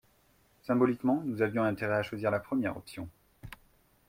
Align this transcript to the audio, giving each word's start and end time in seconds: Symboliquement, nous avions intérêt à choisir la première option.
Symboliquement, 0.63 1.21
nous 1.27 1.43
avions 1.43 1.61
intérêt 1.63 1.97
à 1.97 2.01
choisir 2.01 2.31
la 2.31 2.39
première 2.39 2.75
option. 2.75 3.07